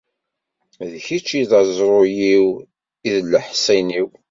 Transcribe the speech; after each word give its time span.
D 0.91 0.93
kečč 1.05 1.29
i 1.39 1.43
d 1.49 1.51
aẓru-iw, 1.59 2.45
i 3.07 3.09
d 3.15 3.17
leḥṣin-iw. 3.31 4.09